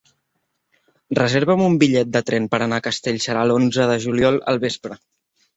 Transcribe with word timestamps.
Reserva'm 1.19 1.61
un 1.67 1.75
bitllet 1.83 2.11
de 2.15 2.21
tren 2.29 2.49
per 2.55 2.63
anar 2.67 2.81
a 2.81 2.85
Castellserà 2.89 3.47
l'onze 3.53 3.87
de 3.93 3.99
juliol 4.07 4.41
al 4.55 4.63
vespre. 4.65 4.99